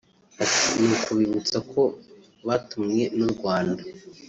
Ati 0.43 0.61
“Ni 0.79 0.89
ukubibutsa 0.95 1.57
ko 1.71 1.81
batumwe 2.47 3.01
n’u 3.17 3.27
Rwanda 3.33 3.81